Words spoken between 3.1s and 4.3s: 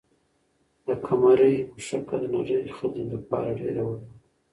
لپاره ډېره وړه وه.